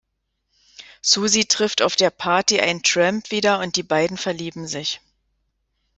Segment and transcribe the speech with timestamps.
[1.03, 4.99] Susie trifft auf der Party einen Tramp wieder und die beiden verlieben sich.